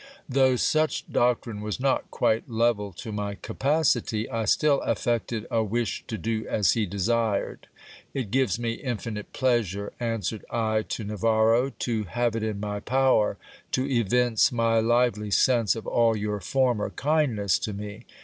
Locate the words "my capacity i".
3.11-4.45